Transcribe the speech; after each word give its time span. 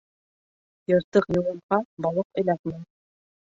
Йыртыҡ 0.91 1.29
йылымға 1.35 1.79
балыҡ 2.07 2.43
эләкмәй. 2.45 2.83